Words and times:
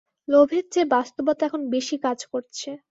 লোভের 0.27 0.65
চেয়ে 0.71 0.91
বাস্তবতা 0.93 1.41
এখন 1.45 1.61
বেশি 1.71 1.95
কাজ 2.03 2.19
করছে। 2.31 2.69